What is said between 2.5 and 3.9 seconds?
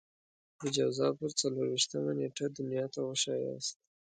دنيا ته وښاياست.